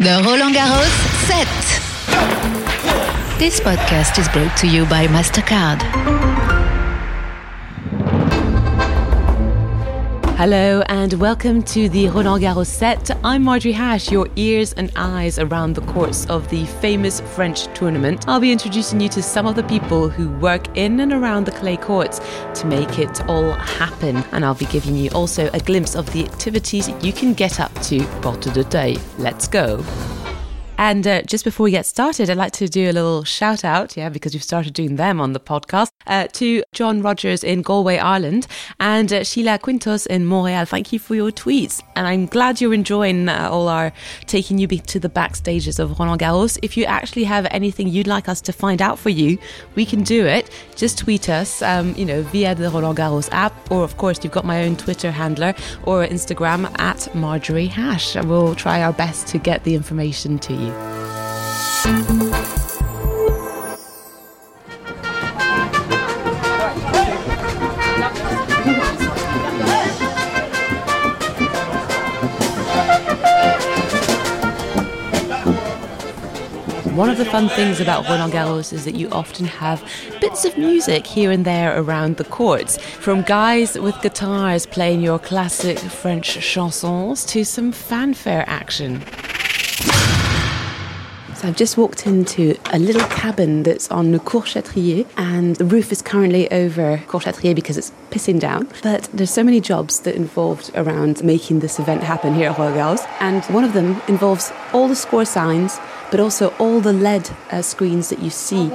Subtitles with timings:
[0.00, 0.90] The Roland Garros
[1.28, 1.46] set.
[3.38, 6.33] This podcast is brought to you by MasterCard.
[10.36, 13.08] Hello and welcome to the Roland Garros set.
[13.24, 18.24] I'm Marjorie Hash, your ears and eyes around the courts of the famous French tournament.
[18.26, 21.52] I'll be introducing you to some of the people who work in and around the
[21.52, 22.20] clay courts
[22.54, 24.16] to make it all happen.
[24.32, 27.72] And I'll be giving you also a glimpse of the activities you can get up
[27.82, 29.00] to Porte d'Auteuil.
[29.18, 29.84] Let's go.
[30.76, 33.96] And uh, just before we get started, I'd like to do a little shout out,
[33.96, 37.98] yeah, because we've started doing them on the podcast, uh, to John Rogers in Galway,
[37.98, 38.48] Ireland,
[38.80, 40.64] and uh, Sheila Quintos in Montreal.
[40.64, 41.80] Thank you for your tweets.
[41.94, 43.92] And I'm glad you're enjoying uh, all our
[44.26, 46.58] taking you to the backstages of Roland Garros.
[46.60, 49.38] If you actually have anything you'd like us to find out for you,
[49.76, 50.50] we can do it.
[50.74, 54.32] Just tweet us, um, you know, via the Roland Garros app, or of course, you've
[54.32, 55.54] got my own Twitter handler
[55.84, 58.16] or Instagram at Marjorie Hash.
[58.16, 60.63] We'll try our best to get the information to you
[76.94, 79.82] One of the fun things about Roland Garros is that you often have
[80.20, 85.18] bits of music here and there around the courts, from guys with guitars playing your
[85.18, 89.02] classic French chansons to some fanfare action.
[91.44, 95.92] I've just walked into a little cabin that's on Le Cours Chatrier, and the roof
[95.92, 98.66] is currently over Cours Chatrier because it's pissing down.
[98.82, 102.76] But there's so many jobs that involved around making this event happen here at Roland
[102.76, 105.78] Garros, and one of them involves all the score signs,
[106.10, 108.70] but also all the LED uh, screens that you see.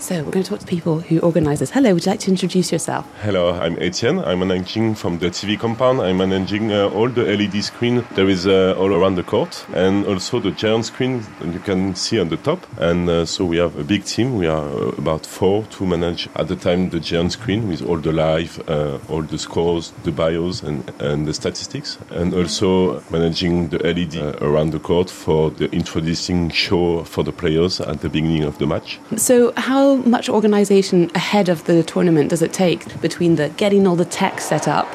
[0.00, 1.72] So we're going to talk to people who organise this.
[1.72, 3.06] Hello, would you like to introduce yourself?
[3.20, 4.18] Hello, I'm Etienne.
[4.20, 6.00] I'm managing from the TV compound.
[6.00, 10.06] I'm managing uh, all the LED screen there is uh, all around the court, and
[10.06, 12.66] also the giant screen you can see on the top.
[12.78, 14.36] And uh, so we have a big team.
[14.36, 17.98] We are uh, about four to manage at the time the giant screen with all
[17.98, 23.68] the live, uh, all the scores, the bios, and, and the statistics, and also managing
[23.68, 28.08] the LED uh, around the court for the introducing show for the players at the
[28.08, 28.98] beginning of the match.
[29.16, 33.86] So how how much organisation ahead of the tournament does it take between the getting
[33.86, 34.88] all the tech set up?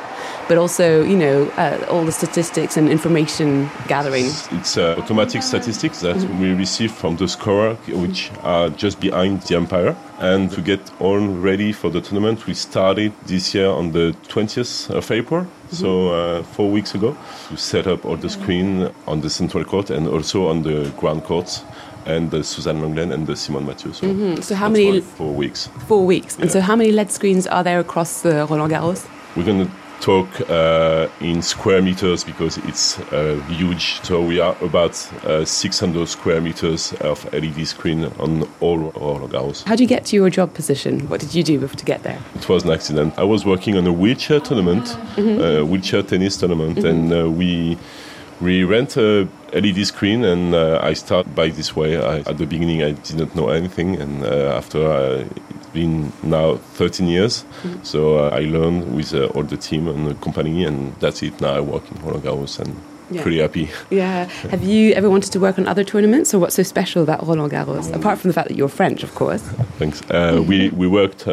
[0.47, 4.25] But also, you know, uh, all the statistics and information gathering.
[4.25, 6.39] It's, it's uh, automatic statistics that mm-hmm.
[6.39, 9.95] we receive from the scorer, which are just behind the umpire.
[10.19, 14.89] And to get all ready for the tournament, we started this year on the 20th
[14.91, 15.75] of April, mm-hmm.
[15.75, 17.17] so uh, four weeks ago,
[17.49, 21.23] to set up all the screen on the central court and also on the ground
[21.23, 21.63] courts
[22.05, 23.93] and the Suzanne Lenglen and the Simon Mathieu.
[23.93, 24.41] So, mm-hmm.
[24.41, 25.01] so how many?
[25.01, 25.67] Four weeks.
[25.87, 26.35] Four weeks.
[26.35, 26.43] Yeah.
[26.43, 29.07] And so how many LED screens are there across the Roland Garros?
[29.35, 29.71] We're going to
[30.01, 34.01] talk uh, in square meters because it's uh, huge.
[34.03, 34.91] So we are about
[35.23, 39.63] uh, 600 square meters of LED screen on all Roland Garros.
[39.63, 41.07] How did you get to your job position?
[41.07, 42.19] What did you do to get there?
[42.35, 43.17] It was an accident.
[43.17, 44.85] I was working on a wheelchair tournament,
[45.15, 45.69] mm-hmm.
[45.69, 46.87] wheelchair tennis tournament, mm-hmm.
[46.87, 47.77] and uh, we
[48.41, 51.97] we rent a LED screen, and uh, I start by this way.
[51.97, 56.57] I, at the beginning, I didn't know anything, and uh, after uh, it's been now
[56.75, 57.83] 13 years, mm-hmm.
[57.83, 61.39] so uh, I learned with uh, all the team and the company, and that's it.
[61.39, 62.75] Now I work in Roland Garros and.
[63.11, 63.21] Yeah.
[63.21, 63.69] Pretty happy.
[63.89, 64.25] Yeah.
[64.49, 67.51] Have you ever wanted to work on other tournaments, or what's so special about Roland
[67.51, 67.93] Garros?
[67.93, 69.41] Apart from the fact that you're French, of course.
[69.77, 70.01] Thanks.
[70.09, 71.27] Uh, we we worked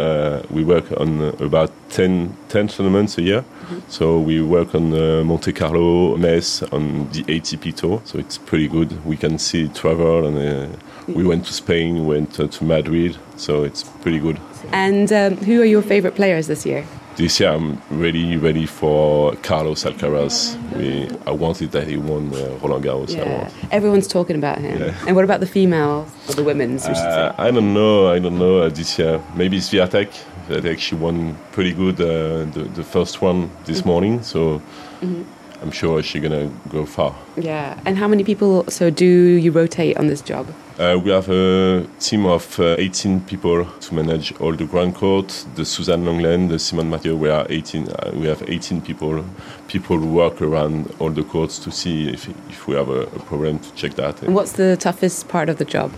[0.50, 3.44] we work on about 10, 10 tournaments a year.
[3.88, 8.02] So we work on uh, Monte Carlo, Metz, on the ATP tour.
[8.04, 9.04] So it's pretty good.
[9.04, 13.16] We can see travel, and uh, we went to Spain, went uh, to Madrid.
[13.36, 14.38] So it's pretty good.
[14.72, 16.84] And um, who are your favorite players this year?
[17.16, 20.56] This year I'm really ready for Carlos Alcaraz.
[20.76, 23.14] We, I wanted that he won uh, Roland Garros.
[23.14, 23.50] Yeah.
[23.70, 24.80] Everyone's talking about him.
[24.80, 24.94] Yeah.
[25.06, 26.86] And what about the females or the women's?
[26.86, 28.10] Uh, I don't know.
[28.10, 29.22] I don't know uh, this year.
[29.36, 30.08] Maybe Swiatek
[30.48, 33.88] that actually won pretty good uh, the, the first one this mm-hmm.
[33.88, 34.22] morning.
[34.22, 34.62] So
[35.00, 35.22] mm-hmm.
[35.62, 37.14] I'm sure she's gonna go far.
[37.36, 37.80] Yeah.
[37.86, 40.46] And how many people so do you rotate on this job?
[40.78, 45.44] Uh, we have a team of uh, 18 people to manage all the ground court,
[45.54, 47.14] the Suzanne Lenglen, the Simon Mathieu.
[47.14, 47.88] We are 18.
[47.88, 49.24] Uh, we have 18 people.
[49.68, 53.18] People who work around all the courts to see if, if we have a, a
[53.20, 54.22] problem to check that.
[54.22, 55.92] And what's the toughest part of the job?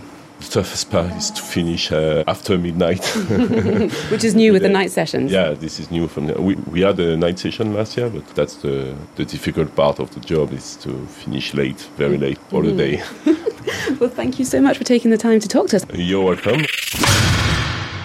[0.45, 3.03] The toughest part is to finish uh, after midnight.
[4.11, 5.31] Which is new with the night sessions.
[5.31, 6.07] Yeah, this is new.
[6.07, 9.99] From we, we had a night session last year, but that's the, the difficult part
[9.99, 13.01] of the job is to finish late, very late, all the day.
[13.99, 15.85] well, thank you so much for taking the time to talk to us.
[15.93, 16.64] You're welcome.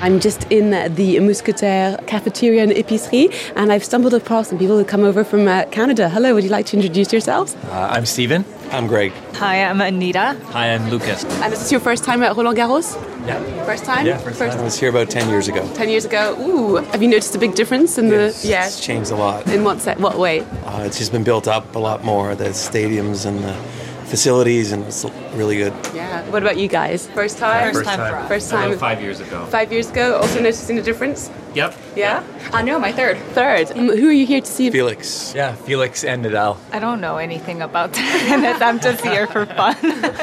[0.03, 4.85] I'm just in the Mousquetaire cafeteria and épicerie, and I've stumbled across some people who
[4.85, 6.09] come over from uh, Canada.
[6.09, 7.55] Hello, would you like to introduce yourselves?
[7.67, 8.47] Uh, I'm Stephen.
[8.71, 9.13] I'm Greg.
[9.35, 10.39] Hi, I'm Anita.
[10.53, 11.25] Hi, I'm Lucas.
[11.25, 12.95] And this is this your first time at Roland Garros?
[13.27, 13.43] Yeah.
[13.67, 14.07] First time?
[14.07, 15.69] Yeah, first I was here about 10 years ago.
[15.75, 16.35] 10 years ago.
[16.41, 18.49] Ooh, have you noticed a big difference in It's, the.
[18.49, 18.65] Yeah.
[18.67, 19.47] it's changed a lot.
[19.49, 20.01] In what set?
[20.01, 20.41] What way?
[20.65, 23.55] Uh, it's just been built up a lot more, the stadiums and the
[24.11, 25.05] facilities, and it's
[25.35, 25.73] really good.
[25.95, 26.29] Yeah.
[26.31, 27.07] What about you guys?
[27.09, 27.73] First time?
[27.73, 28.29] First time for us.
[28.29, 28.77] First time.
[28.79, 29.47] Five years ago.
[29.47, 30.17] Five years ago.
[30.17, 31.31] Also noticing a difference?
[31.55, 31.77] Yep.
[31.97, 32.23] Yeah?
[32.53, 33.19] I know, my third.
[33.35, 33.71] Third.
[33.73, 34.71] Um, who are you here to see?
[34.71, 35.35] Felix.
[35.35, 36.57] Yeah, Felix and Nadal.
[36.73, 38.61] I don't know anything about tennis.
[38.63, 39.77] I'm just here for fun.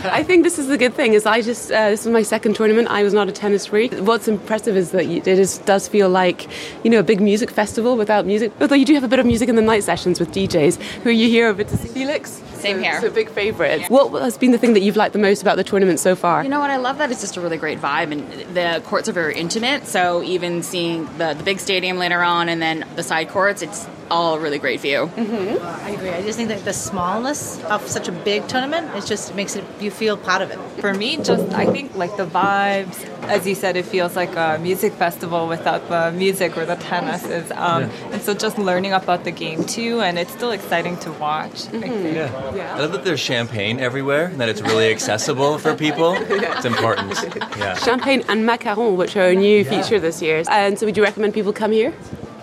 [0.05, 1.13] I think this is the good thing.
[1.13, 2.87] Is I just uh, this was my second tournament.
[2.89, 3.93] I was not a tennis freak.
[3.93, 6.47] What's impressive is that you, it is, does feel like
[6.83, 8.51] you know a big music festival without music.
[8.61, 10.81] Although you do have a bit of music in the night sessions with DJs.
[11.03, 11.87] Who are you here over to see?
[11.89, 12.41] Felix.
[12.57, 13.01] Same So- here.
[13.01, 13.89] So big favourite.
[13.91, 16.43] What has been the thing that you've liked the most about the tournament so far?
[16.43, 16.71] You know what?
[16.71, 19.85] I love that it's just a really great vibe, and the courts are very intimate.
[19.85, 23.87] So even seeing the, the big stadium later on, and then the side courts, it's
[24.09, 25.09] all a really great view.
[25.17, 26.09] I agree.
[26.09, 29.63] I just think that the smallness of such a big tournament, it just makes it
[29.79, 30.59] you feel part of it.
[30.81, 34.59] For me, just I think like the vibes, as you said, it feels like a
[34.61, 37.51] music festival without the music or the tennis is.
[37.51, 41.67] Um, And so just learning about the game too, and it's still exciting to watch.
[41.67, 42.15] I think.
[42.15, 42.75] Yeah.
[42.75, 46.15] I love that there's champagne everywhere and that it's really accessible for people.
[46.57, 47.13] It's important.
[47.57, 47.75] Yeah.
[47.75, 50.43] Champagne and macaron, which are a new feature this year.
[50.49, 51.93] And so, would you recommend people come here?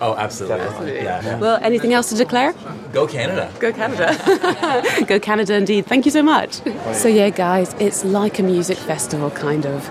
[0.01, 0.95] Oh, absolutely.
[0.95, 1.39] Yeah.
[1.39, 2.53] Well, anything else to declare?
[2.91, 3.51] Go Canada.
[3.59, 5.05] Go Canada.
[5.07, 5.85] Go Canada indeed.
[5.85, 6.61] Thank you so much.
[6.93, 9.87] So, yeah, guys, it's like a music festival kind of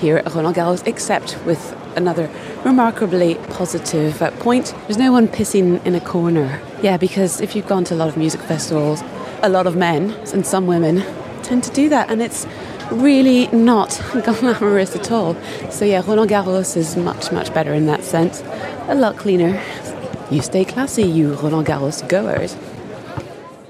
[0.00, 2.28] here at Roland Garros, except with another
[2.64, 4.74] remarkably uh, point.
[4.86, 6.60] There's no one pissing in a corner.
[6.82, 9.02] Yeah, because if you've gone to a lot of music festivals,
[9.42, 11.02] a lot of men and some women
[11.42, 12.46] tend to do that, and it's
[12.90, 15.36] really not glamorous at all.
[15.70, 18.42] So, yeah, Roland Garros is much, much better in that sense.
[18.88, 19.60] A lot cleaner.
[20.30, 22.56] You stay classy, you Roland Garros goers.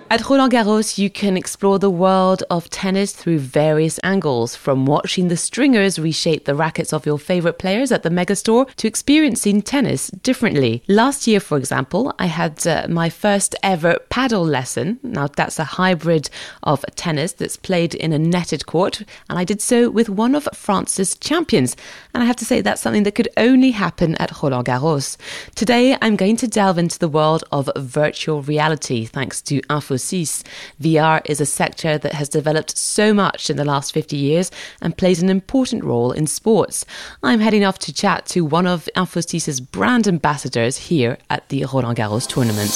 [0.08, 5.26] At Roland Garros, you can explore the world of tennis through various angles, from watching
[5.26, 10.06] the stringers reshape the rackets of your favorite players at the megastore to experiencing tennis
[10.22, 10.84] differently.
[10.86, 15.00] Last year, for example, I had uh, my first ever paddle lesson.
[15.02, 16.30] Now, that's a hybrid
[16.62, 20.48] of tennis that's played in a netted court, and I did so with one of
[20.54, 21.76] France's champions.
[22.14, 25.16] And I have to say, that's something that could only happen at Roland Garros.
[25.56, 29.95] Today, I'm going to delve into the world of virtual reality thanks to Info
[30.80, 34.50] VR is a sector that has developed so much in the last 50 years
[34.80, 36.84] and plays an important role in sports.
[37.22, 41.98] I'm heading off to chat to one of Infosys's brand ambassadors here at the Roland
[41.98, 42.72] Garros tournament.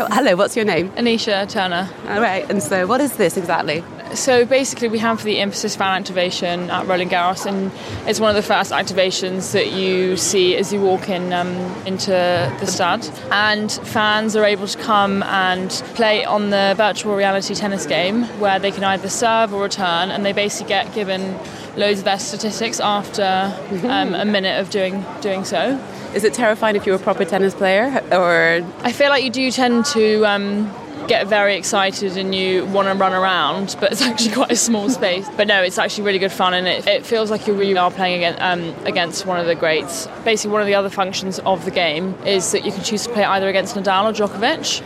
[0.00, 0.90] Oh, hello, what's your name?
[0.90, 1.88] Anisha Turner.
[2.08, 3.82] All right, and so what is this exactly?
[4.14, 7.70] So basically, we have the Infosys fan activation at Roland Garros, and
[8.08, 11.48] it's one of the first activations that you see as you walk in um,
[11.86, 13.08] into the stud.
[13.30, 18.58] And fans are able to come and play on the virtual reality tennis game, where
[18.58, 21.38] they can either serve or return, and they basically get given
[21.76, 23.22] loads of their statistics after
[23.84, 25.78] um, a minute of doing doing so.
[26.14, 29.50] Is it terrifying if you're a proper tennis player, or I feel like you do
[29.50, 30.72] tend to um,
[31.08, 34.88] get very excited and you want to run around, but it's actually quite a small
[34.90, 35.28] space.
[35.36, 37.90] But no, it's actually really good fun and it, it feels like you really are
[37.90, 40.06] playing against, um, against one of the greats.
[40.24, 43.12] Basically, one of the other functions of the game is that you can choose to
[43.12, 44.80] play either against Nadal or Djokovic.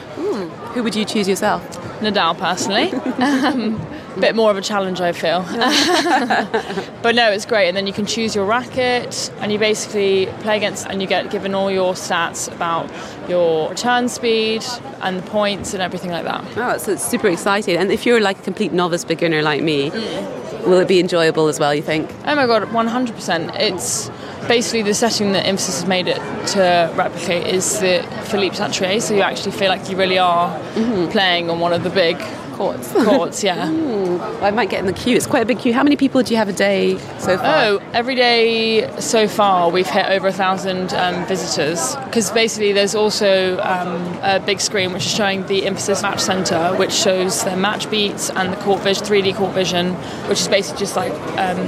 [0.72, 1.62] who would you choose yourself?
[2.00, 2.92] Nadal, personally.
[3.18, 3.80] um,
[4.20, 5.42] bit more of a challenge, I feel.
[7.02, 7.68] but no, it's great.
[7.68, 11.30] And then you can choose your racket and you basically play against, and you get
[11.30, 12.90] given all your stats about
[13.28, 14.64] your return speed
[15.00, 16.44] and the points and everything like that.
[16.56, 17.76] Oh, so it's super exciting.
[17.76, 20.66] And if you're like a complete novice beginner like me, mm.
[20.66, 22.10] will it be enjoyable as well, you think?
[22.26, 23.60] Oh my god, 100%.
[23.60, 24.10] It's
[24.48, 29.14] basically the setting that Infosys has made it to replicate is the Philippe Chatrier, so
[29.14, 31.10] you actually feel like you really are mm-hmm.
[31.10, 32.16] playing on one of the big
[32.62, 32.92] Courts.
[32.92, 33.64] courts, yeah.
[34.42, 35.16] I might get in the queue.
[35.16, 35.72] It's quite a big queue.
[35.72, 37.64] How many people do you have a day so far?
[37.64, 42.94] Oh, every day so far we've hit over a thousand um, visitors because basically there's
[42.94, 47.56] also um, a big screen which is showing the Infosys Match Centre, which shows their
[47.56, 49.94] match beats and the court vision, 3D court vision,
[50.28, 51.58] which is basically just like um,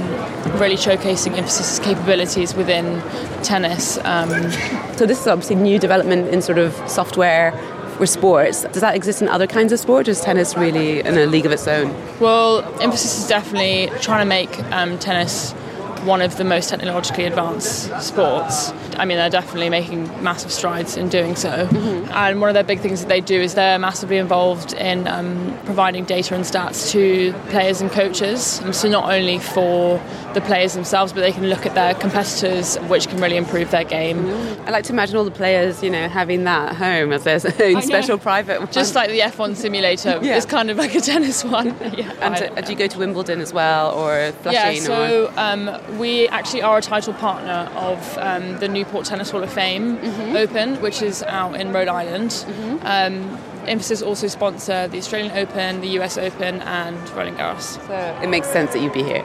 [0.59, 3.01] really showcasing Infosys' capabilities within
[3.43, 3.97] tennis.
[4.05, 4.29] Um,
[4.95, 7.51] So this is obviously new development in sort of software
[7.97, 8.63] for sports.
[8.63, 10.07] Does that exist in other kinds of sport?
[10.07, 11.93] Is tennis really in a league of its own?
[12.19, 15.53] Well, Infosys is definitely trying to make um, tennis
[16.03, 18.71] one of the most technologically advanced sports.
[18.97, 21.49] I mean, they're definitely making massive strides in doing so.
[22.13, 25.57] And one of their big things that they do is they're massively involved in um,
[25.65, 28.61] providing data and stats to players and coaches.
[28.63, 29.99] Um, So not only for
[30.33, 33.83] the players themselves, but they can look at their competitors, which can really improve their
[33.83, 34.27] game.
[34.65, 37.35] I like to imagine all the players, you know, having that at home as their
[37.75, 38.71] own special private one.
[38.71, 40.37] Just like the F1 simulator, Yeah.
[40.37, 41.67] it's kind of like a tennis one.
[41.97, 42.11] yeah.
[42.21, 44.75] And do you go to Wimbledon as well, or Flushing?
[44.75, 49.43] Yeah, so um, we actually are a title partner of um, the Newport Tennis Hall
[49.43, 50.35] of Fame Mm-hmm.
[50.35, 52.45] Open, which is out in Rhode Island.
[52.83, 57.79] Um, Infosys also sponsor the Australian Open, the US Open, and Roland Garros.
[57.87, 59.23] So it makes sense that you'd be here.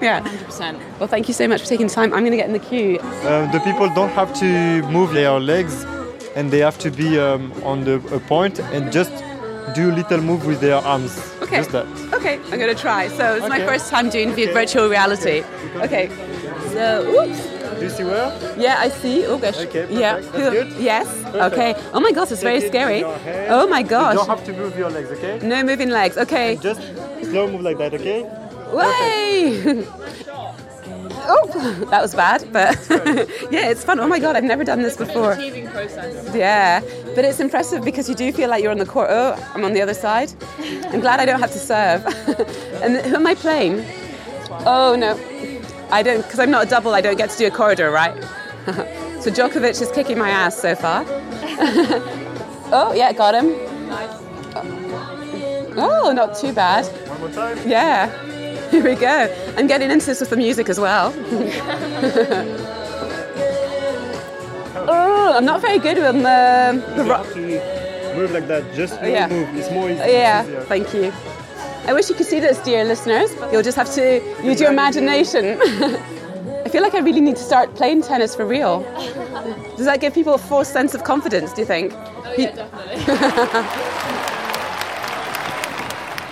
[0.00, 0.22] yeah.
[0.48, 0.98] 100%.
[0.98, 2.14] Well, thank you so much for taking the time.
[2.14, 2.98] I'm going to get in the queue.
[3.00, 5.84] Um, the people don't have to move their legs
[6.36, 9.12] and they have to be um, on the a point and just
[9.74, 11.12] do little move with their arms.
[11.42, 11.56] Okay.
[11.56, 11.86] Just that.
[12.14, 13.08] Okay, I'm going to try.
[13.08, 15.42] So it's my first time doing vi- virtual reality.
[15.76, 16.08] Okay.
[16.72, 17.51] So, oops.
[17.82, 18.56] Do you see where?
[18.56, 19.26] Yeah, I see.
[19.26, 19.56] Oh gosh.
[19.58, 19.90] Okay, perfect.
[19.90, 20.20] Yeah.
[20.20, 20.72] That's good.
[20.78, 21.08] Yes.
[21.34, 21.74] Okay.
[21.92, 23.02] Oh my gosh, it's very it scary.
[23.02, 23.46] with your hand.
[23.50, 24.12] Oh my gosh.
[24.12, 25.40] You don't have to move your legs, okay?
[25.42, 26.16] No moving legs.
[26.16, 26.56] Okay.
[26.62, 26.80] Just
[27.24, 28.22] slow move like that, okay?
[28.72, 29.84] Way!
[31.26, 32.78] oh, that was bad, but
[33.50, 33.98] yeah, it's fun.
[33.98, 35.34] Oh my god, I've never done this before.
[36.32, 36.82] Yeah,
[37.16, 39.08] but it's impressive because you do feel like you're on the court.
[39.10, 40.32] Oh, I'm on the other side.
[40.92, 42.06] I'm glad I don't have to serve.
[42.80, 43.84] and who am I playing?
[44.64, 45.18] Oh no,
[45.92, 46.94] I don't because I'm not a double.
[46.94, 48.14] I don't get to do a corridor, right?
[49.22, 51.04] so Djokovic is kicking my ass so far.
[52.72, 53.54] oh yeah, got him.
[55.76, 56.86] Oh, not too bad.
[57.08, 57.58] One more time.
[57.68, 58.08] Yeah,
[58.70, 59.28] here we go.
[59.56, 61.12] I'm getting into this with the music as well.
[64.88, 67.24] oh, I'm not very good with the, the You rock.
[67.26, 68.74] have to move like that.
[68.74, 69.28] Just no Yeah.
[69.28, 69.48] move.
[69.56, 69.98] It's more easy.
[70.00, 70.60] Yeah, easier.
[70.62, 71.12] thank you.
[71.84, 73.30] I wish you could see this, dear listeners.
[73.50, 75.60] You'll just have to use your imagination.
[76.64, 78.82] I feel like I really need to start playing tennis for real.
[79.76, 81.92] Does that give people a false sense of confidence, do you think?
[81.92, 83.98] Oh, yeah, definitely.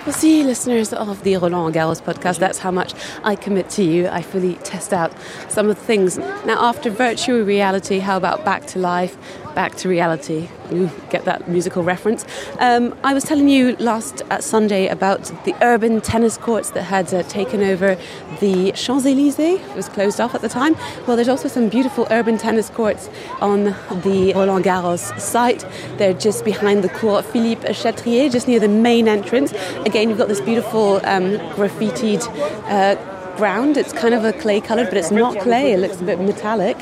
[0.03, 4.07] Well, see, listeners of the Roland Garros podcast, that's how much I commit to you.
[4.07, 5.13] I fully test out
[5.47, 6.17] some of the things.
[6.17, 9.15] Now, after virtual reality, how about back to life,
[9.55, 10.49] back to reality?
[10.71, 12.25] You get that musical reference.
[12.59, 17.13] Um, I was telling you last uh, Sunday about the urban tennis courts that had
[17.13, 17.97] uh, taken over
[18.39, 19.39] the Champs Elysees.
[19.39, 20.75] It was closed off at the time.
[21.05, 25.65] Well, there's also some beautiful urban tennis courts on the Roland Garros site.
[25.97, 29.51] They're just behind the Cours Philippe Chatrier, just near the main entrance.
[29.85, 32.21] Again, you've got this beautiful um, graffitied
[32.69, 32.95] uh,
[33.37, 33.77] ground.
[33.77, 35.73] It's kind of a clay coloured, but it's not clay.
[35.73, 36.77] It looks a bit metallic.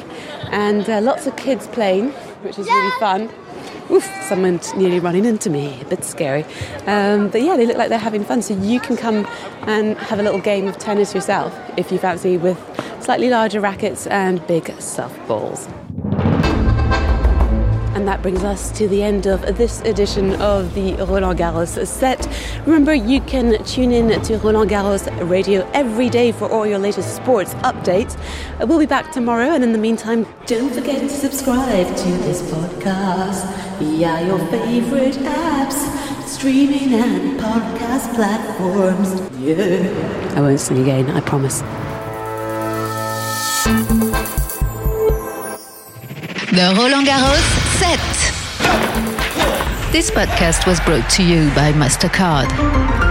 [0.51, 2.11] And uh, lots of kids playing,
[2.41, 3.29] which is really fun.
[3.91, 5.81] Oof, someone's nearly running into me.
[5.81, 6.45] A bit scary.
[6.85, 8.41] Um, but yeah, they look like they're having fun.
[8.41, 9.25] So you can come
[9.63, 12.59] and have a little game of tennis yourself if you fancy, with
[13.01, 15.67] slightly larger rackets and big softballs.
[18.09, 22.27] That brings us to the end of this edition of the Roland Garros set.
[22.65, 27.15] Remember, you can tune in to Roland Garros radio every day for all your latest
[27.15, 28.17] sports updates.
[28.67, 33.45] We'll be back tomorrow, and in the meantime, don't forget to subscribe to this podcast
[33.77, 35.77] via your favorite apps,
[36.25, 39.21] streaming and podcast platforms.
[39.37, 40.33] Yeah.
[40.35, 41.61] I won't sing again, I promise.
[46.51, 47.99] The Roland Garros set.
[49.93, 53.08] This podcast was brought to you by MasterCard.